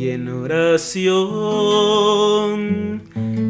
Y 0.00 0.08
en 0.12 0.28
oración 0.28 1.02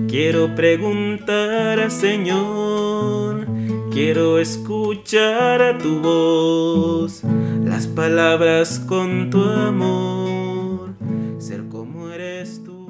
quiero 0.08 0.52
preguntar 0.56 1.88
Señor, 1.92 3.46
quiero 3.92 4.40
escuchar 4.40 5.62
a 5.62 5.78
tu 5.78 6.00
voz, 6.00 7.22
las 7.64 7.86
palabras 7.86 8.80
con 8.80 9.30
tu 9.30 9.40
amor, 9.40 10.96
ser 11.38 11.68
como 11.68 12.10
eres 12.10 12.64
tú. 12.64 12.88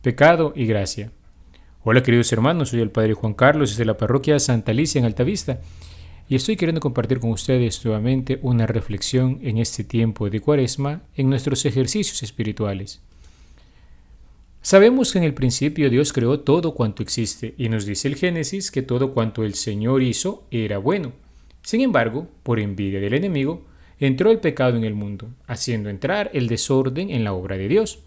Pecado 0.00 0.52
y 0.54 0.66
gracia. 0.66 1.10
Hola 1.82 2.04
queridos 2.04 2.32
hermanos, 2.32 2.68
soy 2.68 2.82
el 2.82 2.92
Padre 2.92 3.14
Juan 3.14 3.34
Carlos 3.34 3.70
desde 3.70 3.84
la 3.84 3.96
parroquia 3.96 4.38
Santa 4.38 4.70
Alicia 4.70 5.00
en 5.00 5.06
Altavista 5.06 5.58
y 6.32 6.34
estoy 6.34 6.56
queriendo 6.56 6.80
compartir 6.80 7.20
con 7.20 7.28
ustedes 7.28 7.84
nuevamente 7.84 8.38
una 8.40 8.66
reflexión 8.66 9.38
en 9.42 9.58
este 9.58 9.84
tiempo 9.84 10.30
de 10.30 10.40
cuaresma 10.40 11.02
en 11.14 11.28
nuestros 11.28 11.66
ejercicios 11.66 12.22
espirituales. 12.22 13.02
Sabemos 14.62 15.12
que 15.12 15.18
en 15.18 15.24
el 15.24 15.34
principio 15.34 15.90
Dios 15.90 16.10
creó 16.10 16.40
todo 16.40 16.72
cuanto 16.72 17.02
existe 17.02 17.54
y 17.58 17.68
nos 17.68 17.84
dice 17.84 18.08
el 18.08 18.16
Génesis 18.16 18.70
que 18.70 18.80
todo 18.80 19.12
cuanto 19.12 19.44
el 19.44 19.52
Señor 19.52 20.02
hizo 20.02 20.44
era 20.50 20.78
bueno. 20.78 21.12
Sin 21.60 21.82
embargo, 21.82 22.28
por 22.44 22.60
envidia 22.60 22.98
del 22.98 23.12
enemigo, 23.12 23.66
entró 24.00 24.30
el 24.30 24.38
pecado 24.38 24.78
en 24.78 24.84
el 24.84 24.94
mundo, 24.94 25.28
haciendo 25.46 25.90
entrar 25.90 26.30
el 26.32 26.48
desorden 26.48 27.10
en 27.10 27.24
la 27.24 27.34
obra 27.34 27.58
de 27.58 27.68
Dios, 27.68 27.98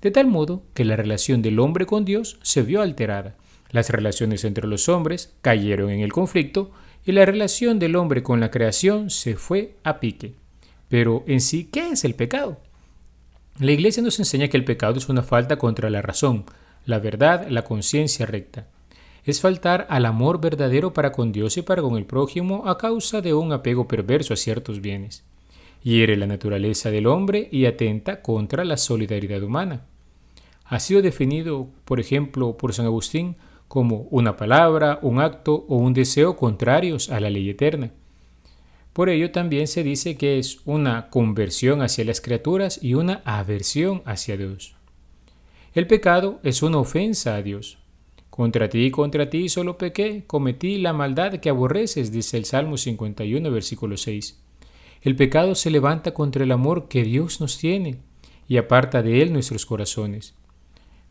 de 0.00 0.12
tal 0.12 0.28
modo 0.28 0.62
que 0.74 0.84
la 0.84 0.94
relación 0.94 1.42
del 1.42 1.58
hombre 1.58 1.84
con 1.84 2.04
Dios 2.04 2.38
se 2.42 2.62
vio 2.62 2.80
alterada. 2.80 3.34
Las 3.72 3.90
relaciones 3.90 4.44
entre 4.44 4.68
los 4.68 4.88
hombres 4.88 5.34
cayeron 5.40 5.90
en 5.90 5.98
el 5.98 6.12
conflicto 6.12 6.70
y 7.04 7.12
la 7.12 7.24
relación 7.24 7.78
del 7.78 7.96
hombre 7.96 8.22
con 8.22 8.40
la 8.40 8.50
creación 8.50 9.10
se 9.10 9.36
fue 9.36 9.74
a 9.82 9.98
pique. 10.00 10.34
Pero 10.88 11.24
en 11.26 11.40
sí, 11.40 11.68
¿qué 11.72 11.90
es 11.90 12.04
el 12.04 12.14
pecado? 12.14 12.58
La 13.58 13.72
Iglesia 13.72 14.02
nos 14.02 14.18
enseña 14.18 14.48
que 14.48 14.56
el 14.56 14.64
pecado 14.64 14.98
es 14.98 15.08
una 15.08 15.22
falta 15.22 15.56
contra 15.56 15.90
la 15.90 16.02
razón, 16.02 16.44
la 16.86 16.98
verdad, 16.98 17.48
la 17.48 17.64
conciencia 17.64 18.26
recta. 18.26 18.66
Es 19.24 19.40
faltar 19.40 19.86
al 19.88 20.06
amor 20.06 20.40
verdadero 20.40 20.92
para 20.92 21.12
con 21.12 21.32
Dios 21.32 21.56
y 21.56 21.62
para 21.62 21.82
con 21.82 21.96
el 21.96 22.06
prójimo 22.06 22.68
a 22.68 22.78
causa 22.78 23.20
de 23.20 23.34
un 23.34 23.52
apego 23.52 23.86
perverso 23.86 24.34
a 24.34 24.36
ciertos 24.36 24.80
bienes. 24.80 25.22
Hiere 25.82 26.16
la 26.16 26.26
naturaleza 26.26 26.90
del 26.90 27.06
hombre 27.06 27.48
y 27.50 27.66
atenta 27.66 28.22
contra 28.22 28.64
la 28.64 28.76
solidaridad 28.76 29.42
humana. 29.42 29.82
Ha 30.64 30.80
sido 30.80 31.02
definido, 31.02 31.68
por 31.84 32.00
ejemplo, 32.00 32.56
por 32.56 32.72
San 32.72 32.86
Agustín 32.86 33.36
como 33.72 34.06
una 34.10 34.36
palabra, 34.36 34.98
un 35.00 35.18
acto 35.18 35.64
o 35.66 35.76
un 35.76 35.94
deseo 35.94 36.36
contrarios 36.36 37.08
a 37.08 37.20
la 37.20 37.30
ley 37.30 37.48
eterna. 37.48 37.90
Por 38.92 39.08
ello 39.08 39.32
también 39.32 39.66
se 39.66 39.82
dice 39.82 40.18
que 40.18 40.38
es 40.38 40.58
una 40.66 41.08
conversión 41.08 41.80
hacia 41.80 42.04
las 42.04 42.20
criaturas 42.20 42.78
y 42.82 42.92
una 42.92 43.22
aversión 43.24 44.02
hacia 44.04 44.36
Dios. 44.36 44.76
El 45.72 45.86
pecado 45.86 46.38
es 46.42 46.62
una 46.62 46.76
ofensa 46.76 47.34
a 47.34 47.40
Dios. 47.40 47.78
Contra 48.28 48.68
ti, 48.68 48.90
contra 48.90 49.30
ti 49.30 49.48
solo 49.48 49.78
pequé, 49.78 50.24
cometí 50.26 50.76
la 50.76 50.92
maldad 50.92 51.38
que 51.38 51.48
aborreces, 51.48 52.12
dice 52.12 52.36
el 52.36 52.44
Salmo 52.44 52.76
51, 52.76 53.50
versículo 53.50 53.96
6. 53.96 54.38
El 55.00 55.16
pecado 55.16 55.54
se 55.54 55.70
levanta 55.70 56.12
contra 56.12 56.44
el 56.44 56.52
amor 56.52 56.88
que 56.88 57.04
Dios 57.04 57.40
nos 57.40 57.56
tiene 57.56 58.00
y 58.46 58.58
aparta 58.58 59.02
de 59.02 59.22
él 59.22 59.32
nuestros 59.32 59.64
corazones 59.64 60.34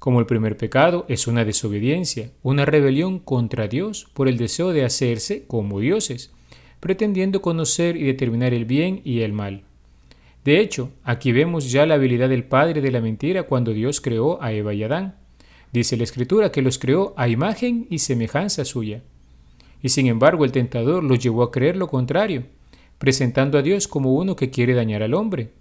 como 0.02 0.20
el 0.20 0.26
primer 0.26 0.58
pecado 0.58 1.06
es 1.10 1.28
una 1.28 1.46
desobediencia, 1.46 2.32
una 2.42 2.66
rebelión 2.66 3.20
contra 3.20 3.68
Dios 3.68 4.08
por 4.16 4.28
el 4.28 4.36
deseo 4.36 4.74
de 4.74 4.84
hacerse 4.84 5.44
como 5.46 5.80
dioses, 5.80 6.32
pretendiendo 6.80 7.44
conocer 7.44 7.96
y 7.98 8.06
determinar 8.06 8.52
el 8.52 8.66
bien 8.66 9.02
y 9.04 9.20
el 9.20 9.32
mal. 9.32 9.62
De 10.44 10.60
hecho, 10.60 10.90
aquí 11.04 11.32
vemos 11.32 11.72
ya 11.72 11.86
la 11.86 11.94
habilidad 11.94 12.30
del 12.30 12.46
padre 12.46 12.82
de 12.82 12.90
la 12.90 13.00
mentira 13.00 13.44
cuando 13.44 13.74
Dios 13.74 14.02
creó 14.02 14.42
a 14.42 14.52
Eva 14.54 14.74
y 14.74 14.82
Adán. 14.82 15.18
Dice 15.72 15.96
la 15.98 16.04
escritura 16.04 16.52
que 16.52 16.64
los 16.64 16.80
creó 16.80 17.14
a 17.16 17.28
imagen 17.28 17.86
y 17.92 18.00
semejanza 18.00 18.66
suya. 18.66 19.04
Y 19.84 19.90
sin 19.90 20.08
embargo 20.08 20.46
el 20.46 20.52
tentador 20.52 21.04
los 21.04 21.20
llevó 21.20 21.44
a 21.44 21.52
creer 21.52 21.78
lo 21.78 21.90
contrario, 21.90 22.46
presentando 22.98 23.60
a 23.60 23.62
Dios 23.62 23.88
como 23.88 24.16
uno 24.16 24.36
que 24.36 24.50
quiere 24.50 24.74
dañar 24.74 25.04
al 25.04 25.14
hombre, 25.14 25.52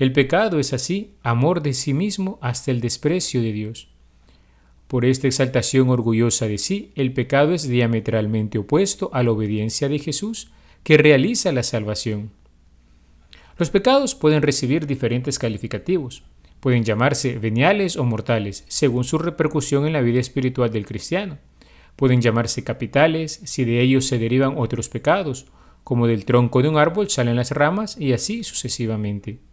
el 0.00 0.12
pecado 0.12 0.58
es 0.58 0.72
así, 0.72 1.12
amor 1.22 1.60
de 1.60 1.74
sí 1.74 1.92
mismo 1.92 2.38
hasta 2.40 2.70
el 2.70 2.80
desprecio 2.80 3.42
de 3.42 3.52
Dios. 3.52 3.88
Por 4.86 5.04
esta 5.04 5.26
exaltación 5.26 5.90
orgullosa 5.90 6.48
de 6.48 6.56
sí, 6.56 6.90
el 6.94 7.12
pecado 7.12 7.52
es 7.52 7.68
diametralmente 7.68 8.56
opuesto 8.56 9.10
a 9.12 9.22
la 9.22 9.32
obediencia 9.32 9.90
de 9.90 9.98
Jesús, 9.98 10.52
que 10.84 10.96
realiza 10.96 11.52
la 11.52 11.62
salvación. 11.62 12.30
Los 13.58 13.68
pecados 13.68 14.14
pueden 14.14 14.40
recibir 14.40 14.86
diferentes 14.86 15.38
calificativos. 15.38 16.22
Pueden 16.60 16.82
llamarse 16.82 17.38
veniales 17.38 17.98
o 17.98 18.04
mortales, 18.04 18.64
según 18.68 19.04
su 19.04 19.18
repercusión 19.18 19.86
en 19.86 19.92
la 19.92 20.00
vida 20.00 20.18
espiritual 20.18 20.70
del 20.70 20.86
cristiano. 20.86 21.36
Pueden 21.96 22.22
llamarse 22.22 22.64
capitales 22.64 23.42
si 23.44 23.66
de 23.66 23.82
ellos 23.82 24.06
se 24.06 24.16
derivan 24.16 24.54
otros 24.56 24.88
pecados, 24.88 25.48
como 25.84 26.06
del 26.06 26.24
tronco 26.24 26.62
de 26.62 26.70
un 26.70 26.78
árbol 26.78 27.10
salen 27.10 27.36
las 27.36 27.50
ramas 27.50 27.98
y 28.00 28.14
así 28.14 28.44
sucesivamente. 28.44 29.49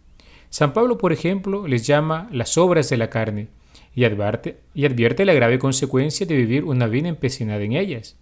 San 0.50 0.72
Pablo, 0.72 0.96
por 0.98 1.12
ejemplo, 1.12 1.66
les 1.68 1.86
llama 1.86 2.28
las 2.32 2.56
obras 2.56 2.88
de 2.88 2.96
la 2.96 3.10
carne 3.10 3.48
y 3.94 4.04
advierte, 4.04 4.58
y 4.74 4.86
advierte 4.86 5.24
la 5.24 5.34
grave 5.34 5.58
consecuencia 5.58 6.26
de 6.26 6.36
vivir 6.36 6.64
una 6.64 6.86
vida 6.86 7.08
empecinada 7.08 7.62
en 7.62 7.72
ellas. 7.72 8.16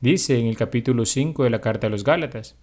Dice 0.00 0.38
en 0.38 0.46
el 0.46 0.56
capítulo 0.56 1.06
5 1.06 1.44
de 1.44 1.50
la 1.50 1.60
carta 1.60 1.86
a 1.86 1.90
los 1.90 2.04
Gálatas, 2.04 2.56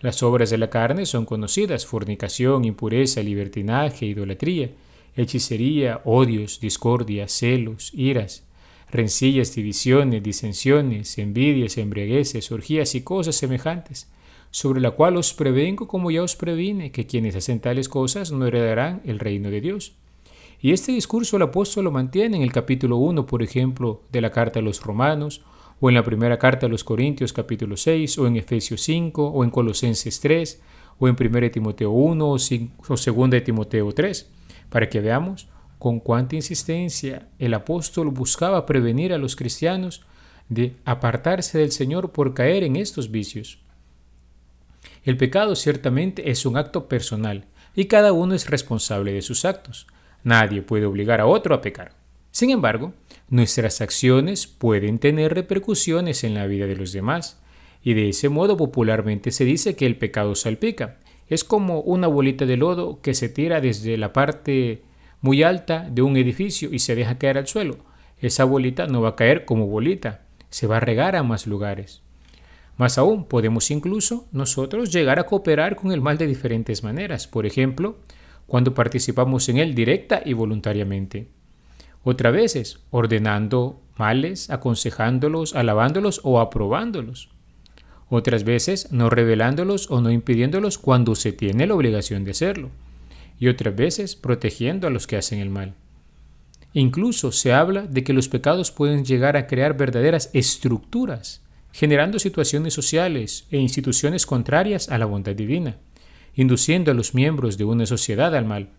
las 0.00 0.22
obras 0.22 0.48
de 0.50 0.58
la 0.58 0.70
carne 0.70 1.04
son 1.06 1.26
conocidas, 1.26 1.84
fornicación, 1.84 2.64
impureza, 2.64 3.22
libertinaje, 3.22 4.06
idolatría, 4.06 4.70
hechicería, 5.16 6.00
odios, 6.04 6.60
discordia, 6.60 7.28
celos, 7.28 7.92
iras, 7.92 8.46
rencillas, 8.90 9.54
divisiones, 9.54 10.22
disensiones, 10.22 11.18
envidias, 11.18 11.76
embriagueces, 11.76 12.50
orgías 12.52 12.94
y 12.94 13.02
cosas 13.02 13.36
semejantes 13.36 14.08
sobre 14.50 14.80
la 14.80 14.92
cual 14.92 15.16
os 15.16 15.34
prevengo 15.34 15.88
como 15.88 16.10
ya 16.10 16.22
os 16.22 16.36
previne, 16.36 16.90
que 16.90 17.06
quienes 17.06 17.36
hacen 17.36 17.60
tales 17.60 17.88
cosas 17.88 18.32
no 18.32 18.46
heredarán 18.46 19.02
el 19.04 19.18
reino 19.18 19.50
de 19.50 19.60
Dios. 19.60 19.92
Y 20.60 20.72
este 20.72 20.92
discurso 20.92 21.36
el 21.36 21.42
apóstol 21.42 21.84
lo 21.84 21.92
mantiene 21.92 22.36
en 22.36 22.42
el 22.42 22.52
capítulo 22.52 22.96
1, 22.96 23.26
por 23.26 23.42
ejemplo, 23.42 24.02
de 24.10 24.20
la 24.20 24.30
carta 24.30 24.58
a 24.58 24.62
los 24.62 24.82
romanos, 24.82 25.42
o 25.80 25.88
en 25.88 25.94
la 25.94 26.02
primera 26.02 26.38
carta 26.38 26.66
a 26.66 26.68
los 26.68 26.82
Corintios 26.82 27.32
capítulo 27.32 27.76
6, 27.76 28.18
o 28.18 28.26
en 28.26 28.36
Efesios 28.36 28.80
5, 28.80 29.28
o 29.28 29.44
en 29.44 29.50
Colosenses 29.50 30.18
3, 30.20 30.60
o 30.98 31.06
en 31.06 31.16
1 31.18 31.50
Timoteo 31.52 31.90
1 31.90 32.28
o 32.28 32.36
2 32.38 33.44
Timoteo 33.44 33.92
3, 33.92 34.30
para 34.68 34.88
que 34.88 35.00
veamos 35.00 35.48
con 35.78 36.00
cuánta 36.00 36.34
insistencia 36.34 37.28
el 37.38 37.54
apóstol 37.54 38.10
buscaba 38.10 38.66
prevenir 38.66 39.12
a 39.12 39.18
los 39.18 39.36
cristianos 39.36 40.02
de 40.48 40.74
apartarse 40.84 41.58
del 41.58 41.70
Señor 41.70 42.10
por 42.10 42.34
caer 42.34 42.64
en 42.64 42.76
estos 42.76 43.10
vicios. 43.10 43.60
El 45.08 45.16
pecado 45.16 45.56
ciertamente 45.56 46.30
es 46.30 46.44
un 46.44 46.58
acto 46.58 46.86
personal 46.86 47.46
y 47.74 47.86
cada 47.86 48.12
uno 48.12 48.34
es 48.34 48.50
responsable 48.50 49.10
de 49.10 49.22
sus 49.22 49.46
actos. 49.46 49.86
Nadie 50.22 50.60
puede 50.60 50.84
obligar 50.84 51.22
a 51.22 51.26
otro 51.26 51.54
a 51.54 51.62
pecar. 51.62 51.92
Sin 52.30 52.50
embargo, 52.50 52.92
nuestras 53.30 53.80
acciones 53.80 54.46
pueden 54.46 54.98
tener 54.98 55.32
repercusiones 55.32 56.24
en 56.24 56.34
la 56.34 56.46
vida 56.46 56.66
de 56.66 56.76
los 56.76 56.92
demás, 56.92 57.40
y 57.82 57.94
de 57.94 58.10
ese 58.10 58.28
modo 58.28 58.58
popularmente 58.58 59.30
se 59.30 59.46
dice 59.46 59.76
que 59.76 59.86
el 59.86 59.96
pecado 59.96 60.34
salpica. 60.34 60.98
Es 61.26 61.42
como 61.42 61.80
una 61.80 62.06
bolita 62.06 62.44
de 62.44 62.58
lodo 62.58 63.00
que 63.00 63.14
se 63.14 63.30
tira 63.30 63.62
desde 63.62 63.96
la 63.96 64.12
parte 64.12 64.82
muy 65.22 65.42
alta 65.42 65.88
de 65.90 66.02
un 66.02 66.18
edificio 66.18 66.68
y 66.70 66.80
se 66.80 66.94
deja 66.94 67.16
caer 67.16 67.38
al 67.38 67.46
suelo. 67.46 67.78
Esa 68.18 68.44
bolita 68.44 68.86
no 68.86 69.00
va 69.00 69.08
a 69.08 69.16
caer 69.16 69.46
como 69.46 69.68
bolita, 69.68 70.26
se 70.50 70.66
va 70.66 70.76
a 70.76 70.80
regar 70.80 71.16
a 71.16 71.22
más 71.22 71.46
lugares. 71.46 72.02
Más 72.78 72.96
aún, 72.96 73.24
podemos 73.24 73.72
incluso 73.72 74.28
nosotros 74.30 74.92
llegar 74.92 75.18
a 75.18 75.26
cooperar 75.26 75.74
con 75.74 75.90
el 75.90 76.00
mal 76.00 76.16
de 76.16 76.28
diferentes 76.28 76.84
maneras, 76.84 77.26
por 77.26 77.44
ejemplo, 77.44 77.98
cuando 78.46 78.72
participamos 78.72 79.48
en 79.48 79.58
él 79.58 79.74
directa 79.74 80.22
y 80.24 80.32
voluntariamente. 80.32 81.28
Otras 82.04 82.32
veces, 82.32 82.78
ordenando 82.90 83.82
males, 83.96 84.48
aconsejándolos, 84.48 85.56
alabándolos 85.56 86.20
o 86.22 86.38
aprobándolos. 86.38 87.30
Otras 88.08 88.44
veces, 88.44 88.92
no 88.92 89.10
revelándolos 89.10 89.90
o 89.90 90.00
no 90.00 90.12
impidiéndolos 90.12 90.78
cuando 90.78 91.16
se 91.16 91.32
tiene 91.32 91.66
la 91.66 91.74
obligación 91.74 92.24
de 92.24 92.30
hacerlo. 92.30 92.70
Y 93.40 93.48
otras 93.48 93.74
veces, 93.74 94.14
protegiendo 94.14 94.86
a 94.86 94.90
los 94.90 95.08
que 95.08 95.16
hacen 95.16 95.40
el 95.40 95.50
mal. 95.50 95.74
Incluso 96.72 97.32
se 97.32 97.52
habla 97.52 97.82
de 97.82 98.04
que 98.04 98.12
los 98.12 98.28
pecados 98.28 98.70
pueden 98.70 99.04
llegar 99.04 99.36
a 99.36 99.48
crear 99.48 99.76
verdaderas 99.76 100.30
estructuras 100.32 101.42
generando 101.78 102.18
situaciones 102.18 102.74
sociales 102.74 103.46
e 103.52 103.56
instituciones 103.56 104.26
contrarias 104.26 104.88
a 104.88 104.98
la 104.98 105.06
bondad 105.06 105.36
divina, 105.36 105.76
induciendo 106.34 106.90
a 106.90 106.94
los 106.94 107.14
miembros 107.14 107.56
de 107.56 107.62
una 107.62 107.86
sociedad 107.86 108.34
al 108.34 108.46
mal. 108.46 108.70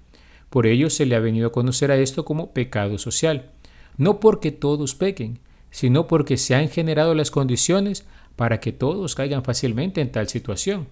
Por 0.50 0.68
ello 0.68 0.90
se 0.90 1.06
le 1.06 1.16
ha 1.16 1.19
venido 1.19 1.48
a 1.48 1.51
conocer 1.54 1.92
a 1.92 1.96
esto 1.96 2.25
como 2.25 2.51
pecado 2.51 2.98
social, 2.98 3.51
no 3.96 4.19
porque 4.19 4.51
todos 4.51 4.96
pequen, 4.96 5.40
sino 5.72 6.07
porque 6.07 6.36
se 6.36 6.56
han 6.56 6.68
generado 6.68 7.16
las 7.16 7.31
condiciones 7.31 8.06
para 8.36 8.60
que 8.60 8.74
todos 8.74 9.16
caigan 9.16 9.45
fácilmente 9.45 10.02
en 10.02 10.12
tal 10.12 10.28
situación. 10.28 10.90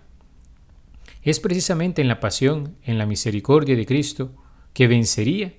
Es 1.24 1.42
precisamente 1.42 2.02
en 2.02 2.08
la 2.08 2.22
pasión, 2.22 2.78
en 2.86 2.98
la 2.98 3.06
misericordia 3.06 3.76
de 3.76 3.86
Cristo, 3.86 4.32
que 4.72 4.88
vencería 4.88 5.56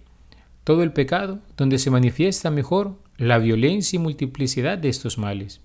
todo 0.64 0.82
el 0.82 0.94
pecado, 0.94 1.40
donde 1.58 1.78
se 1.78 1.90
manifiesta 1.90 2.50
mejor 2.50 2.96
la 3.18 3.36
violencia 3.36 3.98
y 3.98 4.00
multiplicidad 4.00 4.78
de 4.78 4.88
estos 4.88 5.18
males. 5.18 5.60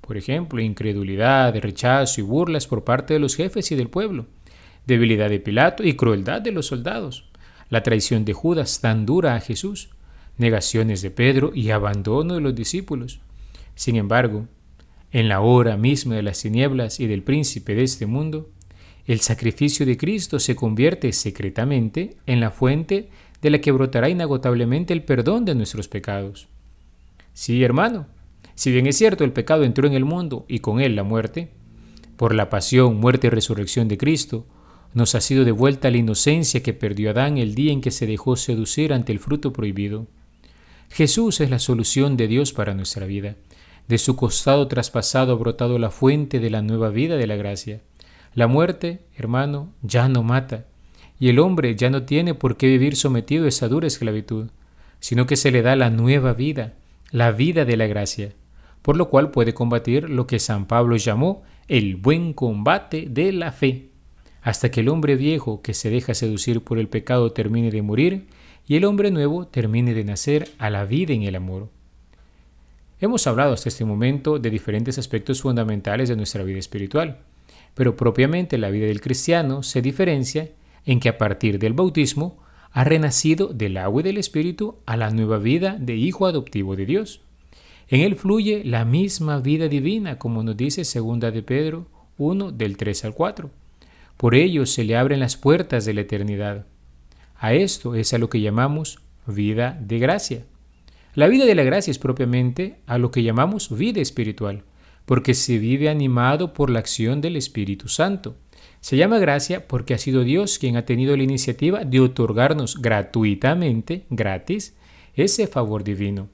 Por 0.00 0.16
ejemplo, 0.16 0.60
incredulidad, 0.60 1.54
rechazo 1.56 2.20
y 2.20 2.24
burlas 2.24 2.66
por 2.66 2.84
parte 2.84 3.14
de 3.14 3.20
los 3.20 3.36
jefes 3.36 3.70
y 3.72 3.76
del 3.76 3.88
pueblo, 3.88 4.26
debilidad 4.86 5.28
de 5.28 5.40
Pilato 5.40 5.82
y 5.82 5.94
crueldad 5.94 6.40
de 6.40 6.52
los 6.52 6.66
soldados, 6.66 7.28
la 7.70 7.82
traición 7.82 8.24
de 8.24 8.32
Judas 8.32 8.80
tan 8.80 9.04
dura 9.04 9.34
a 9.34 9.40
Jesús, 9.40 9.90
negaciones 10.38 11.02
de 11.02 11.10
Pedro 11.10 11.52
y 11.54 11.70
abandono 11.70 12.34
de 12.34 12.40
los 12.40 12.54
discípulos. 12.54 13.20
Sin 13.74 13.96
embargo, 13.96 14.46
en 15.10 15.28
la 15.28 15.40
hora 15.40 15.76
misma 15.76 16.14
de 16.14 16.22
las 16.22 16.42
tinieblas 16.42 17.00
y 17.00 17.06
del 17.06 17.22
príncipe 17.22 17.74
de 17.74 17.82
este 17.82 18.06
mundo, 18.06 18.50
el 19.06 19.20
sacrificio 19.20 19.86
de 19.86 19.96
Cristo 19.96 20.40
se 20.40 20.56
convierte 20.56 21.12
secretamente 21.12 22.16
en 22.26 22.40
la 22.40 22.50
fuente 22.50 23.08
de 23.40 23.50
la 23.50 23.60
que 23.60 23.72
brotará 23.72 24.08
inagotablemente 24.08 24.92
el 24.92 25.04
perdón 25.04 25.44
de 25.44 25.54
nuestros 25.54 25.88
pecados. 25.88 26.48
Sí, 27.32 27.62
hermano, 27.62 28.06
si 28.56 28.72
bien 28.72 28.86
es 28.86 28.96
cierto 28.96 29.22
el 29.22 29.32
pecado 29.32 29.64
entró 29.64 29.86
en 29.86 29.92
el 29.92 30.06
mundo 30.06 30.46
y 30.48 30.60
con 30.60 30.80
él 30.80 30.96
la 30.96 31.04
muerte, 31.04 31.50
por 32.16 32.34
la 32.34 32.48
pasión, 32.48 32.96
muerte 32.96 33.26
y 33.26 33.30
resurrección 33.30 33.86
de 33.86 33.98
Cristo, 33.98 34.46
nos 34.94 35.14
ha 35.14 35.20
sido 35.20 35.44
devuelta 35.44 35.90
la 35.90 35.98
inocencia 35.98 36.62
que 36.62 36.72
perdió 36.72 37.10
Adán 37.10 37.36
el 37.36 37.54
día 37.54 37.70
en 37.70 37.82
que 37.82 37.90
se 37.90 38.06
dejó 38.06 38.34
seducir 38.34 38.94
ante 38.94 39.12
el 39.12 39.18
fruto 39.18 39.52
prohibido. 39.52 40.06
Jesús 40.88 41.42
es 41.42 41.50
la 41.50 41.58
solución 41.58 42.16
de 42.16 42.28
Dios 42.28 42.54
para 42.54 42.72
nuestra 42.72 43.04
vida. 43.04 43.36
De 43.88 43.98
su 43.98 44.16
costado 44.16 44.66
traspasado 44.68 45.34
ha 45.34 45.36
brotado 45.36 45.78
la 45.78 45.90
fuente 45.90 46.40
de 46.40 46.48
la 46.48 46.62
nueva 46.62 46.88
vida 46.88 47.18
de 47.18 47.26
la 47.26 47.36
gracia. 47.36 47.82
La 48.34 48.46
muerte, 48.46 49.00
hermano, 49.16 49.70
ya 49.82 50.08
no 50.08 50.22
mata, 50.22 50.64
y 51.20 51.28
el 51.28 51.40
hombre 51.40 51.76
ya 51.76 51.90
no 51.90 52.04
tiene 52.04 52.32
por 52.32 52.56
qué 52.56 52.68
vivir 52.68 52.96
sometido 52.96 53.44
a 53.44 53.48
esa 53.48 53.68
dura 53.68 53.86
esclavitud, 53.86 54.48
sino 54.98 55.26
que 55.26 55.36
se 55.36 55.50
le 55.50 55.60
da 55.60 55.76
la 55.76 55.90
nueva 55.90 56.32
vida, 56.32 56.72
la 57.10 57.32
vida 57.32 57.66
de 57.66 57.76
la 57.76 57.86
gracia, 57.86 58.32
por 58.86 58.96
lo 58.96 59.08
cual 59.08 59.32
puede 59.32 59.52
combatir 59.52 60.08
lo 60.08 60.28
que 60.28 60.38
San 60.38 60.66
Pablo 60.66 60.94
llamó 60.94 61.42
el 61.66 61.96
buen 61.96 62.32
combate 62.32 63.08
de 63.10 63.32
la 63.32 63.50
fe 63.50 63.88
hasta 64.42 64.70
que 64.70 64.78
el 64.78 64.88
hombre 64.88 65.16
viejo 65.16 65.60
que 65.60 65.74
se 65.74 65.90
deja 65.90 66.14
seducir 66.14 66.62
por 66.62 66.78
el 66.78 66.86
pecado 66.86 67.32
termine 67.32 67.72
de 67.72 67.82
morir 67.82 68.28
y 68.64 68.76
el 68.76 68.84
hombre 68.84 69.10
nuevo 69.10 69.48
termine 69.48 69.92
de 69.92 70.04
nacer 70.04 70.50
a 70.58 70.70
la 70.70 70.84
vida 70.84 71.14
en 71.14 71.24
el 71.24 71.34
amor. 71.34 71.68
Hemos 73.00 73.26
hablado 73.26 73.54
hasta 73.54 73.70
este 73.70 73.84
momento 73.84 74.38
de 74.38 74.50
diferentes 74.50 74.98
aspectos 74.98 75.42
fundamentales 75.42 76.08
de 76.08 76.14
nuestra 76.14 76.44
vida 76.44 76.60
espiritual, 76.60 77.18
pero 77.74 77.96
propiamente 77.96 78.56
la 78.56 78.70
vida 78.70 78.86
del 78.86 79.00
cristiano 79.00 79.64
se 79.64 79.82
diferencia 79.82 80.50
en 80.84 81.00
que 81.00 81.08
a 81.08 81.18
partir 81.18 81.58
del 81.58 81.72
bautismo 81.72 82.38
ha 82.70 82.84
renacido 82.84 83.48
del 83.48 83.78
agua 83.78 84.02
y 84.02 84.04
del 84.04 84.18
espíritu 84.18 84.78
a 84.86 84.96
la 84.96 85.10
nueva 85.10 85.38
vida 85.38 85.76
de 85.76 85.96
hijo 85.96 86.24
adoptivo 86.28 86.76
de 86.76 86.86
Dios. 86.86 87.25
En 87.88 88.00
él 88.00 88.16
fluye 88.16 88.62
la 88.64 88.84
misma 88.84 89.38
vida 89.38 89.68
divina, 89.68 90.18
como 90.18 90.42
nos 90.42 90.56
dice 90.56 90.82
2 90.82 91.20
de 91.20 91.42
Pedro 91.42 91.86
1 92.18 92.52
del 92.52 92.76
3 92.76 93.04
al 93.04 93.14
4. 93.14 93.50
Por 94.16 94.34
ello 94.34 94.66
se 94.66 94.84
le 94.84 94.96
abren 94.96 95.20
las 95.20 95.36
puertas 95.36 95.84
de 95.84 95.94
la 95.94 96.00
eternidad. 96.00 96.66
A 97.36 97.52
esto 97.52 97.94
es 97.94 98.12
a 98.14 98.18
lo 98.18 98.28
que 98.30 98.40
llamamos 98.40 99.00
vida 99.26 99.78
de 99.80 99.98
gracia. 99.98 100.44
La 101.14 101.28
vida 101.28 101.44
de 101.44 101.54
la 101.54 101.62
gracia 101.62 101.90
es 101.90 101.98
propiamente 101.98 102.80
a 102.86 102.98
lo 102.98 103.10
que 103.10 103.22
llamamos 103.22 103.76
vida 103.76 104.00
espiritual, 104.00 104.64
porque 105.04 105.34
se 105.34 105.58
vive 105.58 105.88
animado 105.88 106.52
por 106.52 106.70
la 106.70 106.78
acción 106.78 107.20
del 107.20 107.36
Espíritu 107.36 107.88
Santo. 107.88 108.36
Se 108.80 108.96
llama 108.96 109.18
gracia 109.18 109.68
porque 109.68 109.94
ha 109.94 109.98
sido 109.98 110.24
Dios 110.24 110.58
quien 110.58 110.76
ha 110.76 110.84
tenido 110.84 111.16
la 111.16 111.22
iniciativa 111.22 111.84
de 111.84 112.00
otorgarnos 112.00 112.80
gratuitamente, 112.82 114.06
gratis, 114.10 114.76
ese 115.14 115.46
favor 115.46 115.84
divino. 115.84 116.28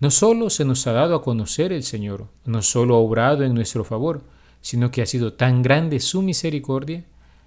No 0.00 0.10
solo 0.10 0.48
se 0.48 0.64
nos 0.64 0.86
ha 0.86 0.92
dado 0.92 1.14
a 1.14 1.22
conocer 1.22 1.72
el 1.72 1.82
Señor, 1.82 2.28
no 2.46 2.62
solo 2.62 2.94
ha 2.94 2.98
obrado 2.98 3.44
en 3.44 3.54
nuestro 3.54 3.84
favor, 3.84 4.24
sino 4.62 4.90
que 4.90 5.02
ha 5.02 5.06
sido 5.06 5.34
tan 5.34 5.62
grande 5.62 6.00
su 6.00 6.22
misericordia 6.22 7.04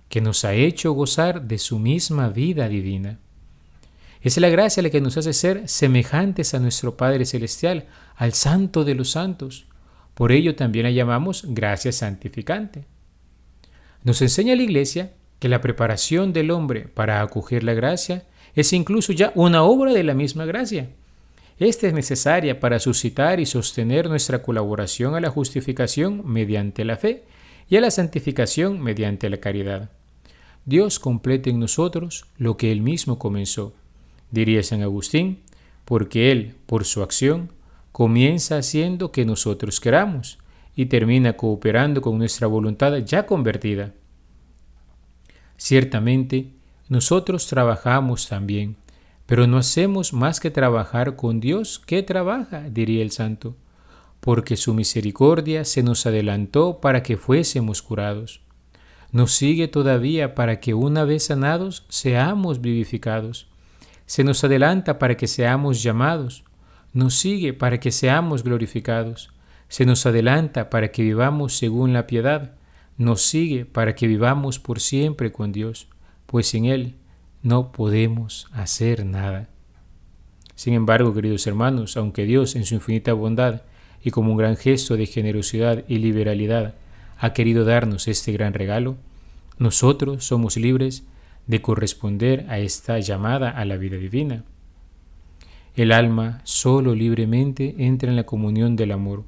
que 0.07 0.21
nos 0.21 0.45
ha 0.45 0.53
hecho 0.53 0.91
gozar 0.91 1.41
de 1.47 1.57
su 1.57 1.79
misma 1.79 2.29
vida 2.29 2.69
divina. 2.69 3.19
Es 4.21 4.37
la 4.37 4.49
gracia 4.49 4.83
la 4.83 4.91
que 4.91 5.01
nos 5.01 5.17
hace 5.17 5.33
ser 5.33 5.67
semejantes 5.67 6.53
a 6.53 6.59
nuestro 6.59 6.95
Padre 6.95 7.25
Celestial, 7.25 7.87
al 8.15 8.33
Santo 8.33 8.83
de 8.83 8.93
los 8.93 9.09
Santos. 9.09 9.65
Por 10.13 10.31
ello 10.31 10.55
también 10.55 10.85
la 10.85 10.91
llamamos 10.91 11.45
gracia 11.47 11.91
santificante. 11.91 12.85
Nos 14.03 14.21
enseña 14.21 14.55
la 14.55 14.61
Iglesia 14.61 15.13
que 15.39 15.49
la 15.49 15.59
preparación 15.59 16.33
del 16.33 16.51
hombre 16.51 16.81
para 16.87 17.21
acoger 17.21 17.63
la 17.63 17.73
gracia 17.73 18.25
es 18.53 18.71
incluso 18.73 19.11
ya 19.11 19.31
una 19.33 19.63
obra 19.63 19.91
de 19.91 20.03
la 20.03 20.13
misma 20.13 20.45
gracia. 20.45 20.89
Esta 21.59 21.87
es 21.87 21.93
necesaria 21.93 22.59
para 22.59 22.79
suscitar 22.79 23.39
y 23.39 23.45
sostener 23.45 24.09
nuestra 24.09 24.41
colaboración 24.41 25.15
a 25.15 25.19
la 25.19 25.29
justificación 25.29 26.21
mediante 26.25 26.83
la 26.83 26.97
fe 26.97 27.23
y 27.69 27.77
a 27.77 27.81
la 27.81 27.91
santificación 27.91 28.81
mediante 28.81 29.29
la 29.29 29.37
caridad. 29.37 29.91
Dios 30.65 30.99
complete 30.99 31.49
en 31.49 31.59
nosotros 31.59 32.25
lo 32.37 32.57
que 32.57 32.71
Él 32.71 32.81
mismo 32.81 33.19
comenzó, 33.19 33.73
diría 34.31 34.63
San 34.63 34.81
Agustín, 34.81 35.41
porque 35.85 36.31
Él, 36.31 36.55
por 36.65 36.85
su 36.85 37.03
acción, 37.03 37.51
comienza 37.91 38.57
haciendo 38.57 39.11
que 39.11 39.25
nosotros 39.25 39.79
queramos 39.79 40.39
y 40.75 40.87
termina 40.87 41.33
cooperando 41.33 42.01
con 42.01 42.17
nuestra 42.17 42.47
voluntad 42.47 42.97
ya 42.97 43.25
convertida. 43.25 43.93
Ciertamente, 45.57 46.51
nosotros 46.89 47.47
trabajamos 47.47 48.27
también, 48.27 48.75
pero 49.25 49.47
no 49.47 49.57
hacemos 49.57 50.13
más 50.13 50.39
que 50.39 50.51
trabajar 50.51 51.15
con 51.15 51.39
Dios 51.39 51.79
que 51.79 52.03
trabaja, 52.03 52.69
diría 52.69 53.01
el 53.01 53.11
santo, 53.11 53.55
porque 54.19 54.57
su 54.57 54.73
misericordia 54.73 55.65
se 55.65 55.83
nos 55.83 56.05
adelantó 56.05 56.79
para 56.81 57.03
que 57.03 57.17
fuésemos 57.17 57.81
curados. 57.81 58.41
Nos 59.11 59.33
sigue 59.33 59.67
todavía 59.67 60.33
para 60.35 60.59
que 60.59 60.73
una 60.73 61.05
vez 61.05 61.25
sanados 61.25 61.85
seamos 61.89 62.61
vivificados. 62.61 63.47
Se 64.05 64.23
nos 64.23 64.43
adelanta 64.43 64.97
para 64.97 65.15
que 65.17 65.27
seamos 65.27 65.83
llamados. 65.83 66.43
Nos 66.93 67.15
sigue 67.15 67.53
para 67.53 67.79
que 67.79 67.91
seamos 67.91 68.43
glorificados. 68.43 69.31
Se 69.67 69.85
nos 69.85 70.05
adelanta 70.05 70.69
para 70.69 70.91
que 70.91 71.03
vivamos 71.03 71.57
según 71.57 71.93
la 71.93 72.07
piedad. 72.07 72.55
Nos 72.97 73.21
sigue 73.21 73.65
para 73.65 73.93
que 73.93 74.07
vivamos 74.07 74.59
por 74.59 74.79
siempre 74.79 75.31
con 75.31 75.51
Dios, 75.51 75.87
pues 76.25 76.47
sin 76.47 76.65
Él 76.65 76.95
no 77.43 77.73
podemos 77.73 78.47
hacer 78.53 79.05
nada. 79.05 79.49
Sin 80.55 80.73
embargo, 80.73 81.13
queridos 81.13 81.45
hermanos, 81.45 81.97
aunque 81.97 82.23
Dios 82.25 82.55
en 82.55 82.63
su 82.63 82.75
infinita 82.75 83.11
bondad 83.11 83.63
y 84.01 84.11
como 84.11 84.31
un 84.31 84.37
gran 84.37 84.55
gesto 84.55 84.95
de 84.95 85.05
generosidad 85.05 85.83
y 85.89 85.97
liberalidad 85.97 86.75
ha 87.19 87.33
querido 87.33 87.65
darnos 87.65 88.07
este 88.07 88.31
gran 88.31 88.53
regalo, 88.53 88.95
nosotros 89.57 90.25
somos 90.25 90.55
libres 90.55 91.03
de 91.45 91.61
corresponder 91.61 92.45
a 92.49 92.59
esta 92.59 92.99
llamada 92.99 93.49
a 93.49 93.65
la 93.65 93.75
vida 93.75 93.97
divina. 93.97 94.45
El 95.75 95.91
alma 95.91 96.39
solo 96.45 96.95
libremente 96.95 97.75
entra 97.77 98.09
en 98.09 98.15
la 98.15 98.25
comunión 98.25 98.77
del 98.77 98.91
amor. 98.93 99.25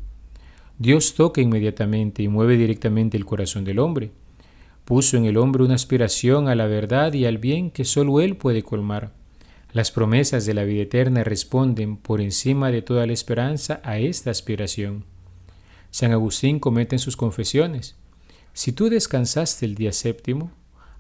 Dios 0.80 1.16
toca 1.16 1.42
inmediatamente 1.42 2.24
y 2.24 2.30
mueve 2.30 2.56
directamente 2.56 3.18
el 3.18 3.26
corazón 3.26 3.66
del 3.66 3.80
hombre 3.80 4.12
Puso 4.86 5.18
en 5.18 5.26
el 5.26 5.38
hombre 5.38 5.64
una 5.64 5.74
aspiración 5.74 6.48
a 6.48 6.54
la 6.54 6.68
verdad 6.68 7.14
y 7.14 7.26
al 7.26 7.40
bien 7.40 7.72
que 7.72 7.86
sólo 7.86 8.22
Él 8.22 8.38
puede 8.38 8.62
colmar. 8.62 9.14
Las 9.74 9.92
promesas 9.92 10.46
de 10.46 10.54
la 10.54 10.64
vida 10.64 10.84
eterna 10.84 11.24
responden 11.24 11.98
por 11.98 12.22
encima 12.22 12.72
de 12.72 12.84
toda 12.84 13.08
la 13.08 13.14
esperanza 13.14 13.82
a 13.84 13.98
esta 13.98 14.30
aspiración. 14.30 15.04
San 15.90 16.12
Agustín 16.12 16.60
comenta 16.60 16.96
en 16.96 17.00
sus 17.00 17.18
confesiones, 17.18 17.96
si 18.54 18.72
tú 18.72 18.90
descansaste 18.90 19.66
el 19.66 19.76
día 19.76 19.92
séptimo, 19.92 20.52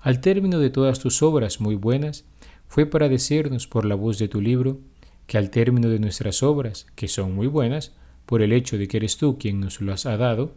al 0.01 0.19
término 0.19 0.59
de 0.59 0.69
todas 0.69 0.99
tus 0.99 1.21
obras 1.21 1.61
muy 1.61 1.75
buenas, 1.75 2.25
fue 2.67 2.85
para 2.85 3.07
decirnos 3.07 3.67
por 3.67 3.85
la 3.85 3.95
voz 3.95 4.19
de 4.19 4.27
tu 4.27 4.41
libro 4.41 4.79
que 5.27 5.37
al 5.37 5.51
término 5.51 5.89
de 5.89 5.99
nuestras 5.99 6.43
obras, 6.43 6.87
que 6.95 7.07
son 7.07 7.33
muy 7.33 7.47
buenas, 7.47 7.93
por 8.25 8.41
el 8.41 8.51
hecho 8.51 8.77
de 8.77 8.87
que 8.87 8.97
eres 8.97 9.17
tú 9.17 9.37
quien 9.37 9.59
nos 9.59 9.79
las 9.79 10.05
ha 10.05 10.17
dado, 10.17 10.53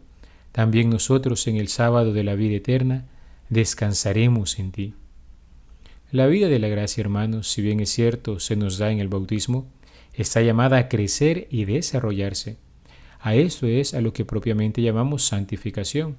también 0.51 0.89
nosotros 0.89 1.47
en 1.47 1.57
el 1.57 1.67
sábado 1.67 2.11
de 2.11 2.23
la 2.23 2.35
vida 2.35 2.55
eterna 2.55 3.05
descansaremos 3.49 4.59
en 4.59 4.71
ti. 4.71 4.93
La 6.11 6.27
vida 6.27 6.47
de 6.47 6.59
la 6.59 6.67
gracia, 6.67 7.01
hermanos, 7.01 7.47
si 7.51 7.61
bien 7.61 7.79
es 7.79 7.89
cierto, 7.89 8.39
se 8.39 8.55
nos 8.55 8.77
da 8.77 8.91
en 8.91 8.99
el 8.99 9.09
bautismo, 9.09 9.67
está 10.13 10.41
llamada 10.41 10.77
a 10.77 10.89
crecer 10.89 11.47
y 11.51 11.65
desarrollarse. 11.65 12.57
A 13.19 13.35
esto 13.35 13.67
es 13.67 13.93
a 13.93 14.01
lo 14.01 14.13
que 14.13 14.25
propiamente 14.25 14.81
llamamos 14.81 15.23
santificación. 15.23 16.17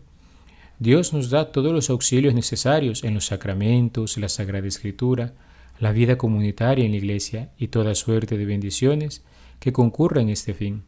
Dios 0.79 1.13
nos 1.13 1.31
da 1.31 1.53
todos 1.53 1.73
los 1.73 1.91
auxilios 1.91 2.35
necesarios 2.35 3.05
en 3.05 3.15
los 3.15 3.27
sacramentos, 3.27 4.17
la 4.17 4.29
Sagrada 4.29 4.67
Escritura, 4.67 5.35
la 5.79 5.93
vida 5.93 6.19
comunitaria 6.19 6.85
en 6.85 6.93
la 6.93 6.99
Iglesia 6.99 7.51
y 7.59 7.69
toda 7.69 7.95
suerte 7.95 8.39
de 8.39 8.45
bendiciones 8.45 9.25
que 9.59 9.73
concurren 9.73 10.25
en 10.25 10.31
este 10.31 10.55
fin. 10.55 10.85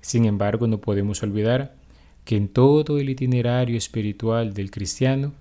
Sin 0.00 0.24
embargo, 0.24 0.66
no 0.66 0.80
podemos 0.80 1.22
olvidar 1.22 1.76
que 2.24 2.36
en 2.36 2.48
todo 2.48 2.98
el 2.98 3.08
itinerario 3.10 3.76
espiritual 3.76 4.52
del 4.52 4.70
cristiano 4.70 5.32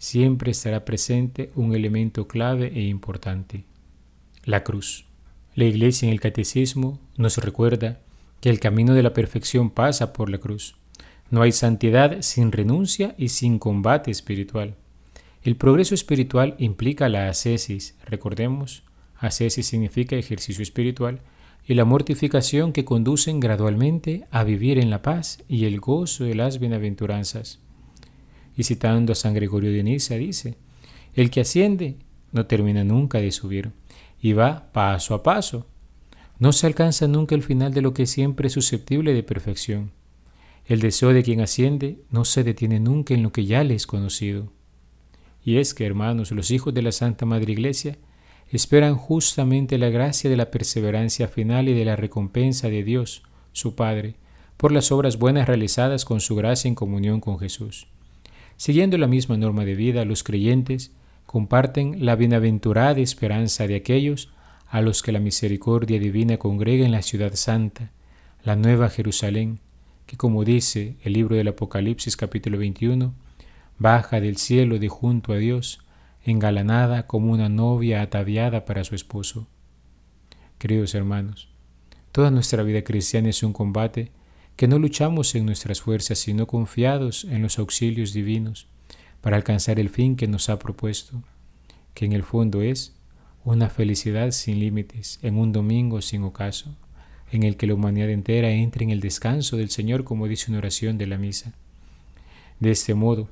siempre 0.00 0.50
estará 0.50 0.86
presente 0.86 1.52
un 1.54 1.74
elemento 1.74 2.26
clave 2.26 2.72
e 2.74 2.88
importante, 2.88 3.64
la 4.44 4.64
cruz. 4.64 5.04
La 5.54 5.66
Iglesia 5.66 6.06
en 6.06 6.12
el 6.12 6.20
Catecismo 6.20 6.98
nos 7.18 7.36
recuerda 7.36 8.00
que 8.40 8.48
el 8.48 8.60
camino 8.60 8.94
de 8.94 9.02
la 9.02 9.12
perfección 9.12 9.68
pasa 9.68 10.14
por 10.14 10.30
la 10.30 10.38
cruz. 10.38 10.74
No 11.30 11.42
hay 11.42 11.52
santidad 11.52 12.22
sin 12.22 12.50
renuncia 12.50 13.14
y 13.18 13.28
sin 13.28 13.58
combate 13.58 14.10
espiritual. 14.10 14.74
El 15.42 15.56
progreso 15.56 15.94
espiritual 15.94 16.54
implica 16.58 17.10
la 17.10 17.28
ascesis, 17.28 17.94
recordemos, 18.06 18.84
ascesis 19.18 19.66
significa 19.66 20.16
ejercicio 20.16 20.62
espiritual, 20.62 21.20
y 21.66 21.74
la 21.74 21.84
mortificación 21.84 22.72
que 22.72 22.86
conducen 22.86 23.38
gradualmente 23.38 24.24
a 24.30 24.44
vivir 24.44 24.78
en 24.78 24.88
la 24.88 25.02
paz 25.02 25.44
y 25.46 25.66
el 25.66 25.78
gozo 25.78 26.24
de 26.24 26.34
las 26.34 26.58
bienaventuranzas. 26.58 27.60
Y 28.60 28.62
citando 28.62 29.14
a 29.14 29.16
San 29.16 29.32
Gregorio 29.32 29.72
de 29.72 29.82
Niza 29.82 30.16
dice, 30.16 30.58
el 31.14 31.30
que 31.30 31.40
asciende 31.40 31.96
no 32.30 32.44
termina 32.44 32.84
nunca 32.84 33.18
de 33.18 33.32
subir 33.32 33.72
y 34.20 34.34
va 34.34 34.70
paso 34.74 35.14
a 35.14 35.22
paso. 35.22 35.66
No 36.38 36.52
se 36.52 36.66
alcanza 36.66 37.08
nunca 37.08 37.34
el 37.34 37.42
final 37.42 37.72
de 37.72 37.80
lo 37.80 37.94
que 37.94 38.04
siempre 38.04 38.48
es 38.48 38.52
susceptible 38.52 39.14
de 39.14 39.22
perfección. 39.22 39.92
El 40.66 40.80
deseo 40.80 41.14
de 41.14 41.22
quien 41.22 41.40
asciende 41.40 42.02
no 42.10 42.26
se 42.26 42.44
detiene 42.44 42.80
nunca 42.80 43.14
en 43.14 43.22
lo 43.22 43.32
que 43.32 43.46
ya 43.46 43.64
le 43.64 43.74
es 43.74 43.86
conocido. 43.86 44.52
Y 45.42 45.56
es 45.56 45.72
que, 45.72 45.86
hermanos, 45.86 46.30
los 46.30 46.50
hijos 46.50 46.74
de 46.74 46.82
la 46.82 46.92
Santa 46.92 47.24
Madre 47.24 47.52
Iglesia 47.52 47.96
esperan 48.50 48.94
justamente 48.94 49.78
la 49.78 49.88
gracia 49.88 50.28
de 50.28 50.36
la 50.36 50.50
perseverancia 50.50 51.28
final 51.28 51.70
y 51.70 51.72
de 51.72 51.86
la 51.86 51.96
recompensa 51.96 52.68
de 52.68 52.84
Dios, 52.84 53.22
su 53.52 53.74
Padre, 53.74 54.16
por 54.58 54.70
las 54.70 54.92
obras 54.92 55.18
buenas 55.18 55.48
realizadas 55.48 56.04
con 56.04 56.20
su 56.20 56.36
gracia 56.36 56.68
en 56.68 56.74
comunión 56.74 57.20
con 57.20 57.38
Jesús. 57.38 57.86
Siguiendo 58.60 58.98
la 58.98 59.06
misma 59.06 59.38
norma 59.38 59.64
de 59.64 59.74
vida, 59.74 60.04
los 60.04 60.22
creyentes 60.22 60.92
comparten 61.24 62.04
la 62.04 62.14
bienaventurada 62.14 63.00
esperanza 63.00 63.66
de 63.66 63.74
aquellos 63.74 64.34
a 64.68 64.82
los 64.82 65.00
que 65.00 65.12
la 65.12 65.18
misericordia 65.18 65.98
divina 65.98 66.36
congrega 66.36 66.84
en 66.84 66.92
la 66.92 67.00
ciudad 67.00 67.32
santa, 67.36 67.90
la 68.44 68.56
nueva 68.56 68.90
Jerusalén, 68.90 69.60
que 70.04 70.18
como 70.18 70.44
dice 70.44 70.98
el 71.04 71.14
libro 71.14 71.36
del 71.36 71.48
Apocalipsis 71.48 72.18
capítulo 72.18 72.58
21, 72.58 73.14
baja 73.78 74.20
del 74.20 74.36
cielo 74.36 74.78
de 74.78 74.88
junto 74.88 75.32
a 75.32 75.38
Dios, 75.38 75.82
engalanada 76.22 77.06
como 77.06 77.32
una 77.32 77.48
novia 77.48 78.02
ataviada 78.02 78.66
para 78.66 78.84
su 78.84 78.94
esposo. 78.94 79.46
Queridos 80.58 80.94
hermanos, 80.94 81.48
toda 82.12 82.30
nuestra 82.30 82.62
vida 82.62 82.84
cristiana 82.84 83.30
es 83.30 83.42
un 83.42 83.54
combate 83.54 84.12
que 84.60 84.68
no 84.68 84.78
luchamos 84.78 85.34
en 85.34 85.46
nuestras 85.46 85.80
fuerzas, 85.80 86.18
sino 86.18 86.46
confiados 86.46 87.24
en 87.24 87.40
los 87.40 87.58
auxilios 87.58 88.12
divinos 88.12 88.66
para 89.22 89.38
alcanzar 89.38 89.80
el 89.80 89.88
fin 89.88 90.16
que 90.16 90.28
nos 90.28 90.50
ha 90.50 90.58
propuesto, 90.58 91.22
que 91.94 92.04
en 92.04 92.12
el 92.12 92.22
fondo 92.24 92.60
es 92.60 92.94
una 93.42 93.70
felicidad 93.70 94.32
sin 94.32 94.60
límites 94.60 95.18
en 95.22 95.38
un 95.38 95.52
domingo 95.52 96.02
sin 96.02 96.24
ocaso, 96.24 96.76
en 97.32 97.42
el 97.42 97.56
que 97.56 97.66
la 97.66 97.72
humanidad 97.72 98.10
entera 98.10 98.50
entre 98.50 98.84
en 98.84 98.90
el 98.90 99.00
descanso 99.00 99.56
del 99.56 99.70
Señor 99.70 100.04
como 100.04 100.28
dice 100.28 100.50
una 100.50 100.58
oración 100.58 100.98
de 100.98 101.06
la 101.06 101.16
misa. 101.16 101.54
De 102.58 102.70
este 102.70 102.92
modo, 102.92 103.30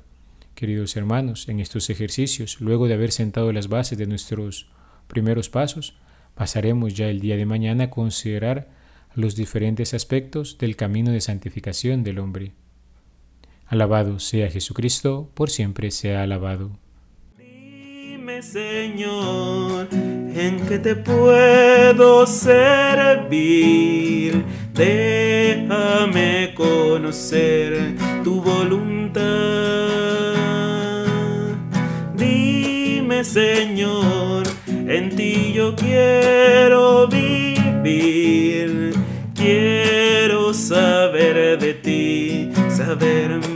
queridos 0.55 0.95
hermanos, 0.95 1.47
en 1.47 1.59
estos 1.59 1.91
ejercicios, 1.91 2.59
luego 2.59 2.87
de 2.87 2.95
haber 2.95 3.11
sentado 3.11 3.53
las 3.53 3.67
bases 3.67 3.99
de 3.99 4.07
nuestros 4.07 4.71
primeros 5.07 5.47
pasos, 5.47 5.95
pasaremos 6.33 6.95
ya 6.95 7.07
el 7.07 7.19
día 7.19 7.37
de 7.37 7.45
mañana 7.45 7.83
a 7.83 7.89
considerar 7.91 8.78
los 9.15 9.35
diferentes 9.35 9.93
aspectos 9.93 10.57
del 10.57 10.75
camino 10.75 11.11
de 11.11 11.21
santificación 11.21 12.03
del 12.03 12.17
hombre. 12.19 12.53
Alabado 13.65 14.19
sea 14.19 14.49
Jesucristo, 14.49 15.29
por 15.35 15.51
siempre 15.51 15.91
sea 15.91 16.23
alabado. 16.23 16.71
Dime, 17.37 18.41
Señor, 18.41 19.87
en 19.91 20.65
qué 20.67 20.79
te 20.79 20.95
puedo 20.95 22.25
servir. 22.25 24.43
Déjame 24.73 26.53
conocer 26.55 27.95
tu 28.23 28.41
voluntad. 28.41 29.19
Dime, 32.15 33.23
Señor, 33.23 34.47
en 34.67 35.15
ti 35.15 35.53
yo 35.53 35.75
quiero 35.75 37.07
vivir. 37.07 37.18
Saber 40.69 41.57
de 41.57 41.73
ti, 41.73 42.51
saber 42.69 43.48